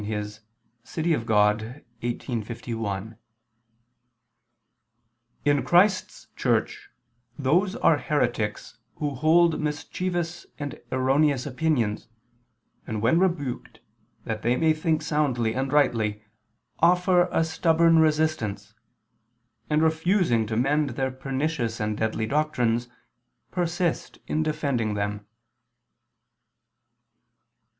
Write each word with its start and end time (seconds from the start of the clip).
De 0.03 0.23
Civ. 0.83 1.05
Dei 1.05 1.13
xviii, 1.13 2.41
51]: 2.41 3.17
"In 5.45 5.61
Christ's 5.63 6.25
Church, 6.35 6.89
those 7.37 7.75
are 7.75 7.99
heretics, 7.99 8.79
who 8.95 9.11
hold 9.13 9.59
mischievous 9.59 10.47
and 10.57 10.81
erroneous 10.91 11.45
opinions, 11.45 12.07
and 12.87 13.03
when 13.03 13.19
rebuked 13.19 13.79
that 14.25 14.41
they 14.41 14.55
may 14.55 14.73
think 14.73 15.03
soundly 15.03 15.53
and 15.53 15.71
rightly, 15.71 16.23
offer 16.79 17.29
a 17.31 17.43
stubborn 17.43 17.99
resistance, 17.99 18.73
and, 19.69 19.83
refusing 19.83 20.47
to 20.47 20.57
mend 20.57 20.89
their 20.97 21.11
pernicious 21.11 21.79
and 21.79 21.95
deadly 21.97 22.25
doctrines, 22.25 22.87
persist 23.51 24.17
in 24.25 24.41
defending 24.41 24.95
them." 24.95 25.27